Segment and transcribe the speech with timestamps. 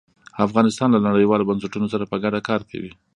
[0.47, 2.91] افغانستان له نړیوالو بنسټونو سره په ګډه کار کوي.